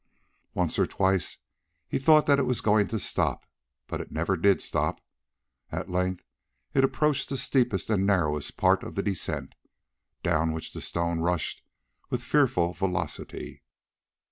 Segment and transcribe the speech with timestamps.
[0.55, 1.37] Once or twice
[1.87, 3.45] he thought that it was going to stop,
[3.85, 4.99] but it never did stop.
[5.71, 6.23] At length
[6.73, 9.53] it approached the steepest and narrowest part of the descent,
[10.23, 11.61] down which the stone rushed
[12.09, 13.61] with fearful velocity.